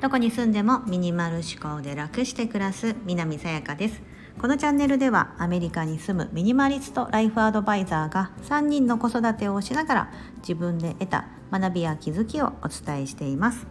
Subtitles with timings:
[0.00, 4.00] どこに住んでもミニマル思考で楽して暮らす南さやかです。
[4.40, 13.66] このチャンネルではアメリカに住むミニマリストライフアドバイザーが3人の子育てをしながら自分で得た学びや気づきをお伝えしています。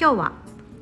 [0.00, 0.32] 今日は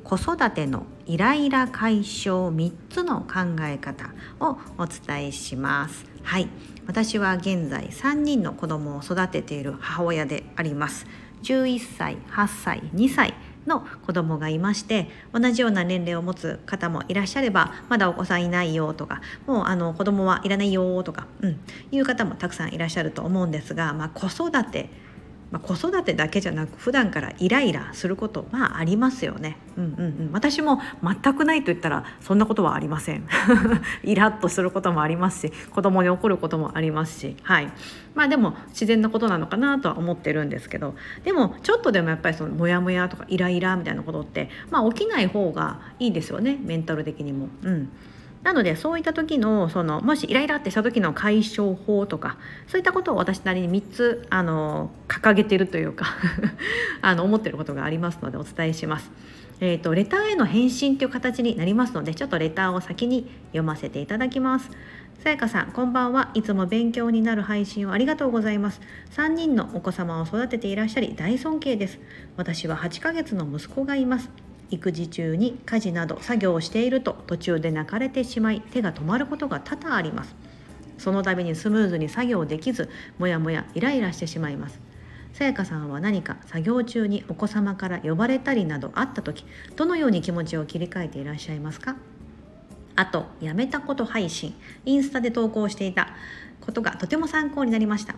[0.03, 6.05] 子育てのイライラ解消3つの考え方をお伝えします。
[6.27, 6.49] はい。
[6.87, 11.07] 私は現在3人の子供を育てている母親であります。
[11.43, 13.33] 11歳8歳2歳
[13.65, 21.59] の子供がいまして同じような年齢を持つ方もいらっしゃればまだお子さんいないよとかもうあの子供はいらないよとか、うん、
[21.91, 24.89] いう方もたくさんいらっしゃると思うんですが、まあ、子育て
[25.51, 29.57] まあ、子育てだけじゃなく普段からイライラすることまあありますよね。
[29.77, 33.25] うんうんうん、私も全くないと言ったらそんなことはありません。
[34.03, 37.69] イラッとすることもありますし子供に怒ることもありますし、はい、
[38.15, 47.47] まあでも自然なことなのかなとは思ってるんですけどでもちょっとでもやっぱりそのモヤモヤとかイライラみたいなことってまあ起きない方がいいですよねメンタル的にも。
[47.63, 47.89] うん
[48.43, 56.05] なのでそういった時のそのもしイライラってした時の解消法とかそういったことを私なりに3つあの掲げてるというか
[57.01, 59.11] あの思ってることがありますのでお伝えします。
[59.59, 64.69] えーと、レターへの返信という形になりますのでちょっとレターを先に読ませていただきます。
[65.23, 68.81] さやかさんこんばんはいつも勉強になる配信をありがとうございます
[69.15, 71.99] 3人のお子様を育てていらっしゃり大尊敬です
[72.37, 74.29] 私は8ヶ月の息子がいます
[74.69, 80.35] 育児中に家事など作業をしていると途中で泣かれてしまい手が止まることが多々あります。
[80.97, 84.79] その度にスムーズに作業できずもやもやイライラしてしまいます。
[85.33, 89.45] さやかさんは何か作業中にお子様から呼ばれたりなどあった時
[89.75, 91.95] どのように気持ちを切り替えていらっしゃいますか？
[92.95, 96.15] あとやめたこと配信インスタで投稿していた
[96.61, 98.15] ことがとても参考になりました。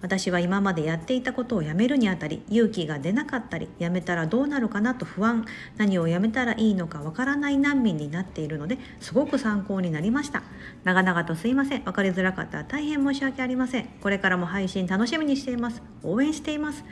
[0.00, 5.44] 私は今までやっていたことをやめるにあたり勇気が出なかったりやめたらどうなるかなと不安
[5.76, 10.42] 何をやめたらいいのかわからない難民になっているのですごく参考になりました。
[10.84, 11.82] 長々とすいません。
[11.82, 13.88] 分かりづらかったら大変申し訳ありません。
[14.00, 15.82] これからも配信楽しみにしています。
[16.02, 16.84] 応援しています。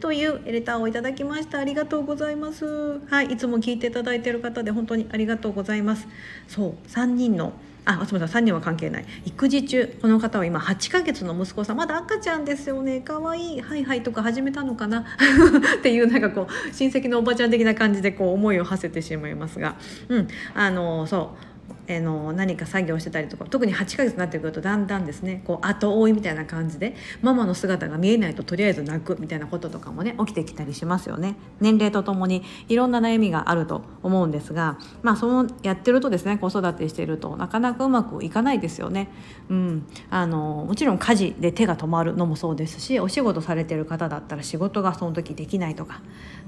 [0.00, 3.00] というレターをいただきましたありがとうございます。
[3.06, 6.06] はいいつも聞いていただいている方で本当にありがとうございます。
[6.48, 7.52] そう3人の
[7.86, 9.04] あ松本さん3人は関係ない。
[9.26, 11.76] 育児中この方は今8ヶ月の息子さん。
[11.76, 13.00] まだ赤ちゃんですよね。
[13.00, 13.56] かわい。
[13.56, 15.04] いはいはいとか始めたのかな。
[15.78, 19.76] っていうなんかこう親戚のおばちゃん的な感じでこう思いを馳せてしまいますが。
[20.08, 20.28] うん。
[20.54, 21.53] あのそう。
[21.86, 31.36] えの何か作業してたりとか特に8ヶ月になってくるとだんだんですねこう後追いみたいな感じでママの姿が見えないととりあえず泣くみたいなこととかもね起きてきたりしますよね。
[31.60, 39.08] 年齢とともにいろんな悩みがあると思うんですがまあそのやってるとですね子育てしているとなかなかうまくいかないですよね。
[39.50, 46.00] うん、あのもちろん家事で手が止まるのもそうですしお仕事されてる方だったら仕事がその時できないとか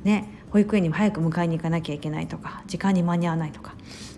[0.02, 3.74] ね保育園にも早く迎えに行かなきゃいけないとか時間に間に合わないとか。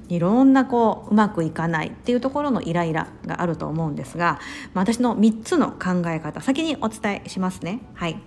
[0.09, 4.41] いろんなこううまくいかないっていうところのイライラがあると思うんですが、
[4.73, 7.81] まあ、私の3つの考え方先にお伝えしますね。
[7.95, 8.21] はい、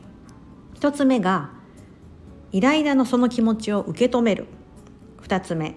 [0.76, 1.52] 1つ目が
[2.52, 4.48] イライラのその気持ちを受け止める。
[5.24, 5.76] 2つ目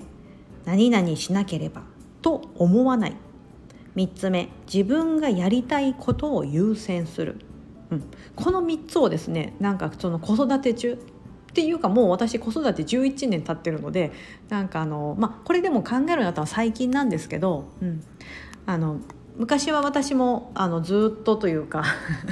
[0.64, 1.82] 何々しなければ
[2.22, 3.16] と思わない。
[3.96, 7.38] 3つ目自分がやりたいことを優先する、
[7.90, 8.04] うん、
[8.34, 10.98] この3つをですねなんかその子育て中
[11.54, 14.10] っていうかもう私子育て11年経ってるので
[14.48, 18.02] なんかあの、まあ、これでも考えるようになったのは最近なんですけど、うん、
[18.66, 18.98] あの
[19.36, 21.84] 昔は私もあのずっとというか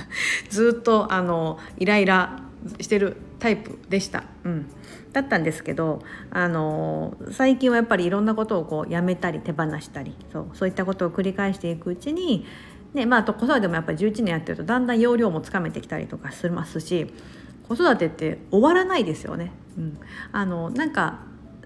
[0.50, 2.42] ずっとあのイライラ
[2.80, 4.24] してるタイプでした。
[4.44, 4.66] うん
[5.12, 6.00] だったんですけど
[6.30, 12.46] あの最近はやっぱりいろんなことをこうやめたり手放したりそうそういったことを繰り返していくうちに、
[12.94, 17.12] ねまあ、子育てもやっぱり11年やってるとだんだん容量もつかめてきたりとかしますし
[17.68, 19.52] 子育てって終わらないですよね。
[19.76, 19.98] うん、
[20.32, 21.20] あのなんか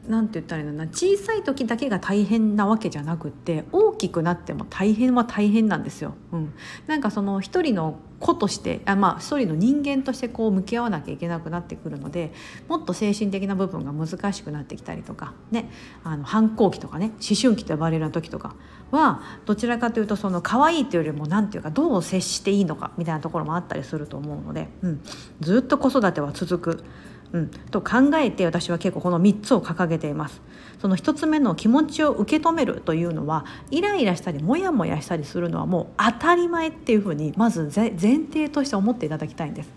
[0.08, 6.14] なんて言ったらいいのな小さい時だけが大変なわけじゃなくって大きくなっても大変は大変なんですよ。
[6.32, 6.52] うん、
[6.86, 12.32] なんかその一人の子としてあまあ一人の人間としてこう向き合わなきゃいけなくなってくるので
[12.68, 15.70] もっと精神的な部分が難しくなってきたりとかね
[16.02, 18.54] あの反抗期とかね思春期と呼ばれる時とか
[18.90, 25.02] はどちらかというとその可愛いというよりも何ていうかどう接していいのかみたいなところもあったりすると思うので、うん、
[25.40, 26.84] ずっと子育ては続く。
[27.32, 30.40] うん、と考えて私は結構この3つを掲げています。
[30.80, 39.70] その1つ目の気持ちを受け止めるというのはイライラしたりモヤモヤしたりするのはもう当たり前っていうふうにまず前提として思っていただきたいんです。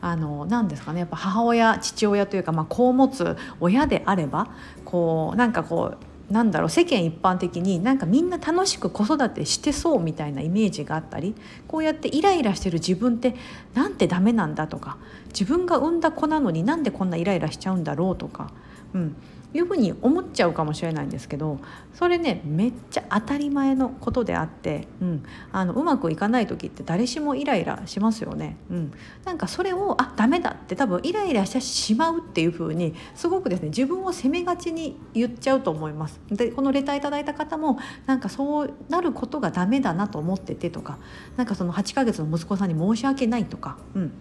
[0.00, 4.48] あの何ですかねやっぱ母親父親というか、まあ、子を持つ親であれば
[4.84, 11.34] こうなんかこうなんだろう世間一般的になんかみんな楽しく子育てしてそうみたいなイメージがあったり
[11.68, 13.36] こうやってイライラしてる自分って
[13.74, 18.50] なんてダメなんだとか自分が産んだ子なのになんでこんなイライラしちゃうんだろうとか、
[18.92, 19.16] うん、
[19.54, 21.58] いうふうに思っちゃうかもしれないんですけど
[21.94, 25.22] それねめっちゃ当たり前のことであって、うん、
[25.52, 28.56] あのうまくいかない時って誰しもイライラしますよね。
[28.70, 28.92] うん、
[29.24, 36.20] なんかそれをあダメだって多分イライラしてしまうっていうふうにすごくですね自分を責めがちに言っちゃうと思います。
[36.30, 40.98] でこのレターいただいた方もなんかそうなることがダメだなと思っててとか
[41.36, 43.78] なんかその8ヶ月の息子さんに申し訳ないとか。
[43.94, 44.12] うん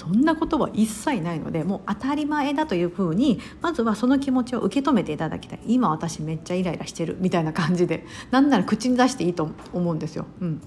[0.00, 5.60] そんなことは一切ないのでもう当たり前だというふうにまずはその気持ちを受け止めていただきたい。
[5.66, 10.24] 今私めっちゃイライラしてるみたいな感じでなんなら口に出していいと思うんですよ。
[10.40, 10.62] うん、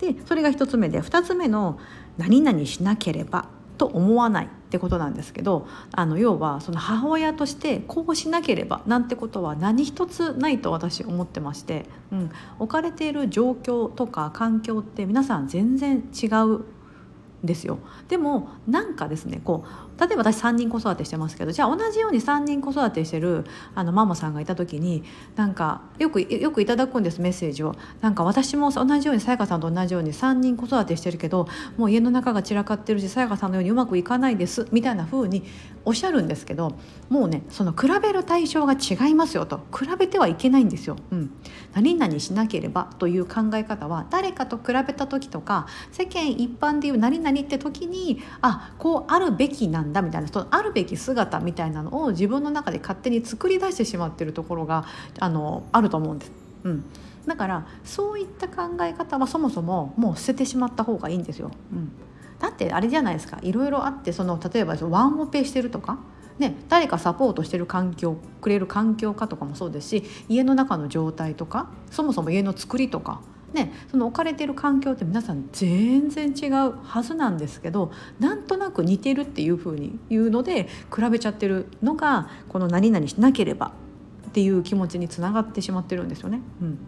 [0.00, 1.78] でそれが1つ目で2つ目の
[2.18, 3.46] 「何々しなければ」
[3.78, 16.64] と思わないってことなんですけどあの要はその母親としてこうしなければなんてことは何一つないと私思ってまして、うん、置かれている状況とか環境って皆さん全然違う
[17.44, 17.78] ですよ。
[18.08, 23.44] でもなんかですねこう例えば私3人子育てしてますけどじゃあ同じように3人子育てしてる
[23.74, 25.04] あのママさんがいた時に
[25.36, 27.74] なんかよくよくいただくんですメッセージを。
[28.00, 35.44] なんか私も同じようにさやかさんと同じように3人子育てしてるけどもう家の中が散らかってるしさやかさんのようにうまくいかないですみたいな風に
[35.84, 36.74] おっしゃるんですけど
[37.08, 39.60] もうねその比べる対象が違いますよと。
[39.72, 40.96] 比べてはいけないんですよ。
[41.10, 41.30] うん、
[41.74, 54.84] 何々しなければという考え方は誰かと比べた時とか世間一般でいう何々って時にあこうあるべきなんだみたいなそのあるべき姿みたいなのを自分の中で勝手に作り出してしまってるところが
[55.18, 56.32] あのあると思うんです。
[56.64, 56.84] うん
[57.28, 61.50] だからそういった考え方はそもそももう捨ててしまった方がいいんですよ。
[61.72, 61.92] うん、
[62.38, 65.98] だってあれじゃないですかいろいろあってその例えばワンオペしてるとか、
[66.38, 73.20] ね、誰かサポートしてる環境くれる環境かとかもそうですし家の中の状態とかそもそも家の作りとか
[73.52, 83.72] ね、その置かれてる環境って皆さん全然違うはずなんですけどなんとなく似てるっていうふうに言うので比べちゃってるのがこの「何々しなければ」
[84.28, 86.40] っていう気持ちにつながってしまってるんですよね。
[86.60, 86.78] うん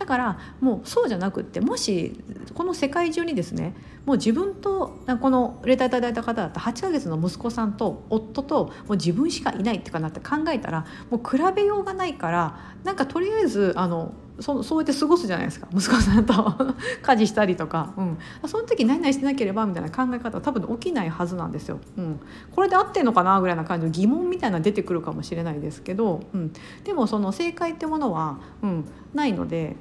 [0.00, 2.18] だからもうそうじゃなくってもし
[2.54, 3.74] この世界中にですね
[4.06, 15.68] もう自分とこのレターいただいた方だった8ヶ月の息子さんと夫ともう自分しかいないってかなって考えたらもう比べようがないからなんかとりあえずあのそそうやって過ごすじゃないですか。
[15.72, 16.34] 息子さんと。
[17.02, 21.78] 家事したりとか、うん、その時何々してなければみたいな考え方は多分起きないはずなんですよ。
[21.96, 22.20] うん、
[22.54, 26.52] これで合ってんのかなぐらいな感じの疑問みたいな出てくるかもしれないですけど、うん、
[26.84, 28.84] でもその正解ってものは、うん、
[29.14, 29.76] ないので。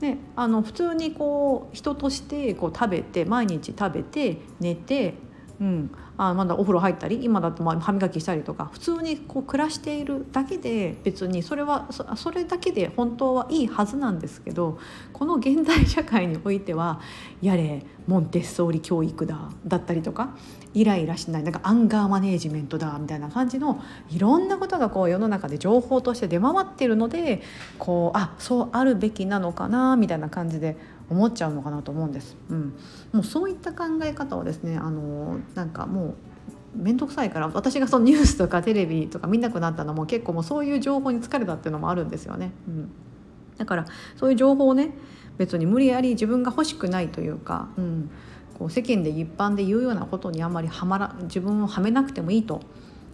[0.00, 5.14] であの普通にこう人としてこう食べて毎日食べて寝て、
[5.62, 14.80] うん、あまだお風呂入ったり今だとまあ歯磨きしたりとか普通にこう暮らしているだけで別にそれはそれだけで本当はいいはずなんですけど
[15.12, 17.00] この現代社会においては
[17.40, 20.36] やれモンテッソーリ教育だだったりとか
[20.74, 23.80] イライラしないなんかアンガーマネージメントだみたいな感じの
[24.10, 27.40] いろんなことがこう世の中で情報として出回っているので
[27.78, 30.76] こうあそうあるべきなのかなみたいな感じで
[31.12, 32.36] 思っちゃうのかなと思うんです。
[32.50, 32.74] うん、
[33.12, 36.14] もうそういった考え方をですねあのなんかも
[36.76, 42.50] う面倒くさいから私がそのニュースとかテレビとか見なくなったのも結構もうそういう情報に疲れたっていうのもあるんですよね。
[42.66, 42.90] うん、
[43.58, 43.86] だから
[44.16, 44.90] そういう情報をね
[45.38, 48.10] 別に無理やり自分が欲しくないというか、うん、
[48.58, 52.60] こう世間で一般で言うようなことにあんまりはまら自分をはめなくてもいいと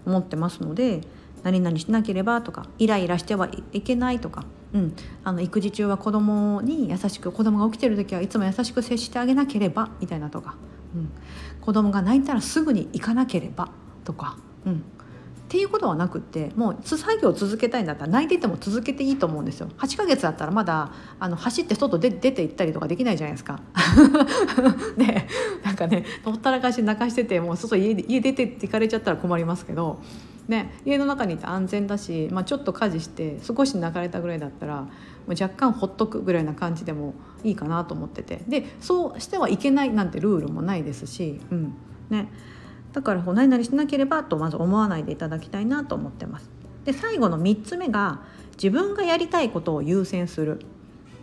[0.06, 1.02] 思ってますので
[1.42, 10.56] 何々しなければとかイライラしてはいけないとか、うん、あの育児中は子供に優しく子供が起きてる時はいつも優しく接してあげなければみたいなとか、
[10.94, 11.10] うん、
[11.60, 13.70] 子供が泣いたらすぐに行かなければ
[14.04, 14.82] とか、うん、
[15.48, 19.70] っていうことはなくってもう作業を続けたいんだったら泣いてても続けていいと思うんですよ。
[19.78, 23.58] 8ヶ月だったらまだあの走って外で出て行ったりとかできないじゃないですか。
[24.98, 25.26] で
[25.64, 30.02] なんかねほったらかし泣かしててもう外家家出て行かれちゃったら困りますけど、
[30.48, 34.88] ね、家の中にいて安全だし、まあ、ちょっと家事して少し泣かれたぐらいだったらも
[35.28, 37.14] う若干ほっとくぐらいな感じでも
[37.44, 38.42] いいかなと思ってて。
[38.48, 41.74] でそうしてはいけないなんてルールもないですし、うん。
[42.08, 42.28] ね、
[42.94, 46.50] だから何々しなければとまず思わないでいただきたいなと思ってます。
[46.86, 50.60] で最後の3つ目が自分がやりたいことを優先する、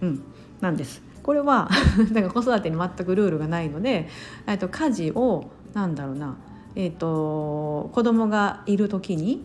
[0.02, 0.24] うん、
[0.62, 1.02] なんです。
[1.24, 1.70] これは
[2.14, 4.08] だか子育てに全くルールがないので
[4.60, 6.38] と家事をなんだろうな、
[6.76, 9.42] えーと、子供がいる時に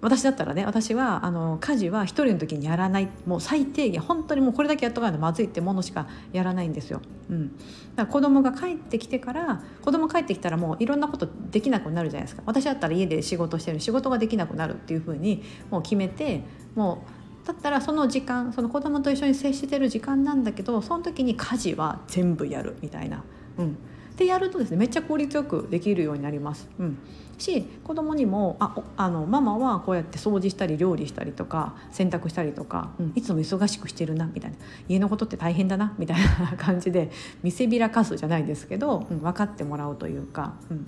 [0.00, 7.00] 私だったらね私はあの家事は一人の時にやらないもう最低限本当にもうこれだけやっとかないとまずいってものしかやらないんですよ。
[7.30, 7.62] うん、だか
[8.04, 16.42] ら子供が帰ってきてから子供帰ってきたらもういろんなことできなくなるじゃないですか私だったら家で仕事してる仕事ができなくなるっていうふうにもう決めて
[16.76, 17.04] も
[17.44, 23.24] うだったらその時間その子供と一緒に接してる時間なんだけどその時に家事は全部やるみたいな。
[23.58, 23.76] うん
[24.18, 26.68] でやるとですねめっちゃ効率よくできるようになります。
[26.78, 26.98] うん、
[27.38, 34.56] し子供にもああのママはこうやって掃除したり料理したりとか洗濯したりとか、うん、いつも忙しくしてるなみたいな。
[34.88, 37.12] 家のことって大変だなみたいな感じで
[37.44, 40.86] 見せびらかすじゃないですけど、うん、分かってもらうというか、うん。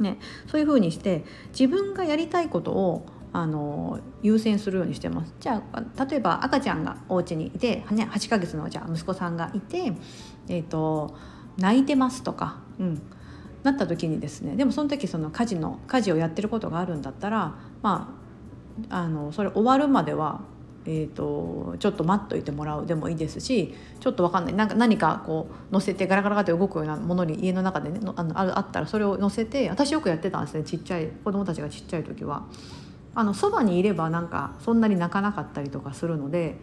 [0.00, 1.24] ね、そういうふうにして
[1.58, 5.34] 自分がやりたいことをあの優先するようにしてます。
[5.40, 9.94] じゃあ例えば赤ちゃんがお家にいて、ね、8ヶ月のじゃあ息子さんがいて、
[10.48, 11.16] えーと
[11.58, 13.02] 泣いてますとか、うん、
[13.62, 18.16] なった時にですねでもその時その家事の家事をやってることがあるんだったらま
[18.90, 20.40] ああのそれ終わるまでは、
[20.86, 32.46] えーと、ちょっと待っといてもらうでもいいですしちょっと分かんないなんか何かこう乗せてガラガラガラって動くようなものに家の中でねあのあったらそれを乗せて私よくやってたんですねちっちゃい子供たちがちっちゃい時は。
[33.14, 36.56] あのそばにいればなんかそんなに泣かなかったりとかするので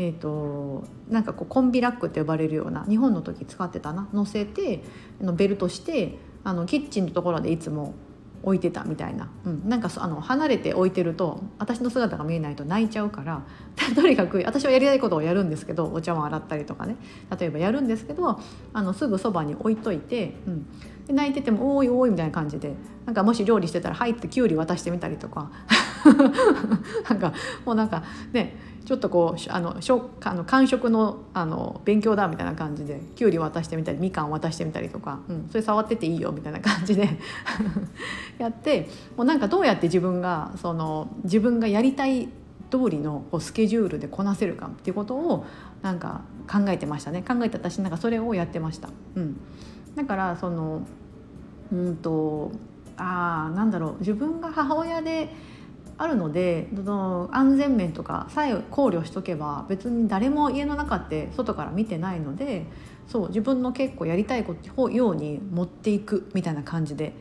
[0.00, 4.82] えーと、なんかこうコンビラックって呼ばれるような日本の時使ってたな乗せて
[5.20, 7.92] のベルトしてあのキッチンのところでいつも
[8.42, 13.42] 置いてたみたいな、うん、なんかあの離れて置いてると私の姿が見えないと泣いちゃうから
[13.94, 16.96] とにかく私はやりたいことをやるんですけどお茶碗洗ったりとかね。
[17.38, 18.40] 例えばやるんですけど
[18.72, 20.66] あのすぐそばに置いといて、うん、
[21.06, 25.50] で泣いてても「おいおい」みたいな感じでなんかもし料理してたら「はい」ってきゅうり渡してみたりとか。
[27.08, 27.32] なんか
[27.64, 28.02] もうなんか
[28.32, 37.08] ねちょっとこうあのしょあの感触のあの勉強だみたいな感じできゅうり渡してみたりみかん渡してみたりとか、うん、それ触ってていいよみたいな感じで
[38.38, 42.28] やってもうなんかどうやって自分がその自分がやりたい
[42.70, 45.44] 通りのこうスケジュールでこなせるかっていうことを
[45.82, 47.22] なんか考えてましたね。
[47.22, 48.88] 考えて私なんかそれをやってました。
[49.14, 49.40] うん、
[49.94, 50.82] だからその
[51.72, 52.52] うんと
[52.96, 53.96] あなんだろう。
[54.00, 55.32] 自分が母親で
[56.00, 62.64] あるのでその安全面とかさえ考慮しとけば別に誰も家の中って外から見てないので
[63.06, 67.12] そう自分の結構やりたいことように持っていくみたいな感じで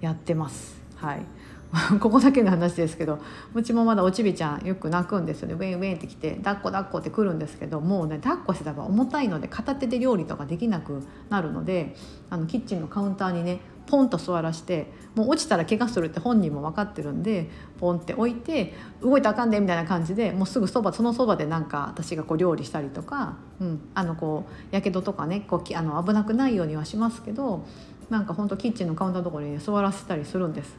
[0.00, 0.80] やってます。
[0.94, 1.26] はい
[1.98, 3.18] ここだけの話ですけど
[3.52, 11.96] うちもまだおちびちゃんよく泣くんですよねウェンウェンって来て抱っこ抱っこってくるんですけどもうね抱っこしてたら重たいので片手で料理とかできなくなるので
[12.30, 17.48] あのキッチンのカウンターにねポンと座らしてもう落ちたら怪我するって本人も分かってるんで
[17.78, 27.64] ポンって置いて動いたらあかんでみたいな感じでもうすぐそばそのそばでなんか私がこう料理したりとか、うん、あのこうやけどとかねこうあの危なくないようにはしますけど
[28.10, 30.76] なんかほんとキッチンのカウンターのところに、ね、座らせたりするんです。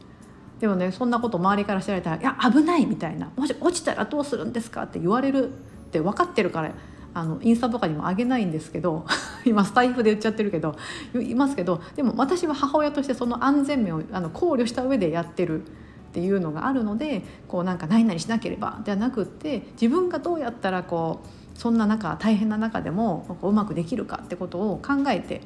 [0.60, 5.52] でもねそんなこと周りから知られたら「いや危ない」みたいな「もし落ちたらどうするんですか?」って言われるっ
[5.92, 6.72] て分かってるから
[7.16, 9.06] あのインスタとかにも上げないんですけど
[9.46, 10.76] 今スタイフで言っちゃってるけど
[11.16, 15.66] いますけどでも私は母親としてその安全面をあの考慮した上でやってるっ
[16.12, 25.42] ていうのがあるのでこうなんか何々しなければではなくって自分がどうやったらこうそんな中大変な中でもううまくできるかってことを考えて、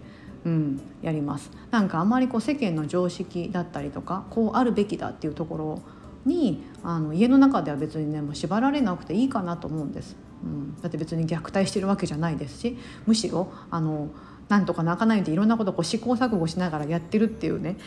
[0.45, 1.51] うん、やります。
[1.69, 5.81] なんかあまりこう世間の常識だったりとかこうあるべきだっていうところ
[6.25, 10.28] にあの家の中では別にねもう縛られなくていいかなと思うんです。
[10.43, 14.09] うん、だって別に虐待してるわけじゃないですしむしろあの
[14.49, 17.77] なんとか泣かないでいろんなことをこう試行錯誤しながらやってるっていうね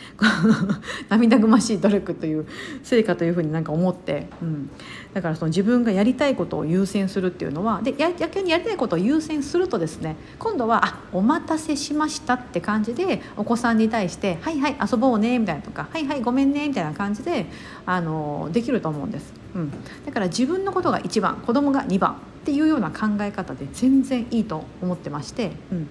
[1.09, 2.45] 涙ぐましい努力という
[2.83, 4.69] 成果というふうになんか思って、うん、
[5.13, 17.47] だからその自分がやりたいことを優先するっていうのはでや逆にやりたいことを優先するとですね今度は「あお待たせしました」って感じでお子さんに対して「はいはい遊ぼうね」みたいなとか「はいはいごめんね」みたいな感じで
[17.85, 19.33] あのできると思うんです。
[19.53, 19.71] うん、
[20.05, 22.15] だから自分のことが1番子供が2番。
[22.43, 25.87] っていうような考え方で全然いいと思ってまして、うん、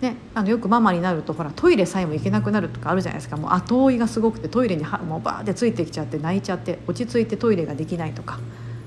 [0.00, 3.36] ね、あのよくママになるとほらトイレさえも行けなくなるとかあるじゃないですか。
[3.36, 8.40] もう後追いがすごくてトイレにはもうバーってついてきちゃって泣いちゃって落ち着いてトイレができないとか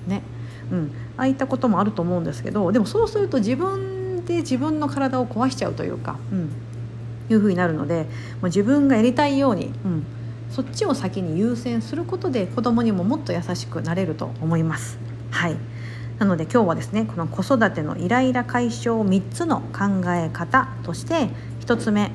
[0.08, 0.24] ね、
[0.70, 6.52] うん、ああいったこともあると思うんですけどでもそうすると自分で自分の体を壊しちゃうというか、うん、
[7.30, 8.08] いうふうになるのでも
[8.44, 10.06] う自分がやりたいように、うん、
[10.52, 15.00] そっちを先に優先することで子供にももっと優しくなれると思います。
[15.32, 15.56] はい
[16.20, 21.30] なので今日はですねこの子育てのイライラ解消3つの考え方として
[21.62, 22.12] 1つ目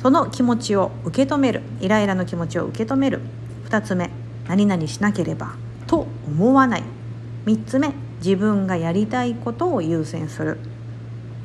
[0.00, 1.62] その気持ちを受け止める。
[1.80, 3.20] イライラの気持ちを受け止める。
[3.68, 4.10] 2つ目
[4.46, 5.56] 何々しなければ
[5.86, 6.84] と思わない。
[7.46, 10.58] 3つ目自分がやりたいことを優先する。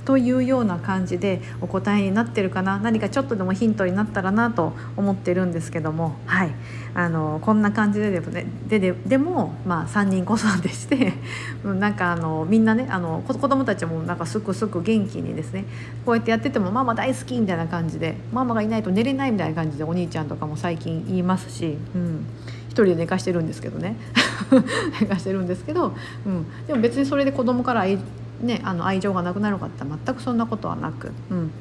[0.05, 6.51] というような感じでお答えになってるかな何かちょっとでもヒントになったらなと思ってるんですけどもはい。
[6.95, 11.13] あのこんな感じででもねでででも、まあ、3人子育てして
[11.65, 15.65] なんかあのみんなねあの子供たちもなんかすくすく元気にですね
[16.05, 21.77] こうやってやっててもママ大好きみたいな感じでママがいないと寝れないみたいな感じでお兄ちゃんとかも最近言いますし。
[21.95, 22.25] うん。
[22.74, 23.95] 一人で寝かしてるんですけどね。
[25.00, 25.93] 寝かしてるんですけど、
[26.25, 27.86] うん、でも別にそれで子供から
[28.42, 31.52] ね、あの愛情がなくなるかって全くそんなことはなく、うん、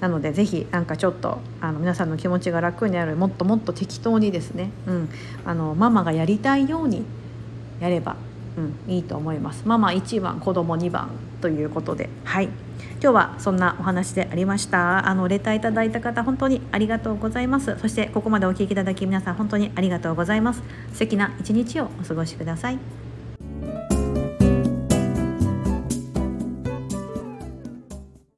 [0.00, 5.08] なのでぜひなんかちょっとあの皆さんの気持ちが楽になるもっともっと適当にですね、うん、
[5.44, 7.04] あのママがやりたいように
[7.80, 8.16] やれば、
[8.56, 9.62] うん、いいと思います。
[9.66, 12.08] ママ1番子供2番ということで。
[12.24, 12.48] はい。
[13.02, 15.08] 今日はそんなお話でありました。
[15.08, 17.76] あのレターいただいた方本当にありがとうございます。
[17.78, 20.62] そしてここまでお聞きいただき皆さん本当にありがとうございます。
[20.92, 23.05] 素敵な一日をお過ごしください。